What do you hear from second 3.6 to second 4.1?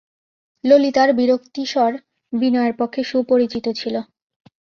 ছিল।